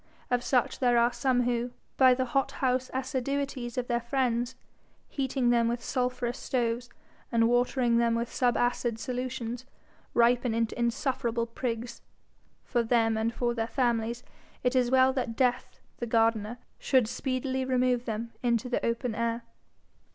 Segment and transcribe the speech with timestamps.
[0.31, 4.55] Of such there are some who, by the hot house assiduities of their friends,
[5.07, 6.89] heating them with sulphurous stoves,
[7.31, 9.63] and watering them with subacid solutions,
[10.15, 12.01] ripen into insufferable prigs.
[12.63, 14.23] For them and for their families
[14.63, 19.43] it is well that Death the gardener should speedily remove them into the open air.